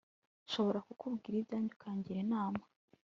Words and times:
nshobora 0.45 0.79
kubwira 1.01 1.35
ibyanjye 1.41 1.71
ukangir 1.75 2.17
inama 2.25 2.63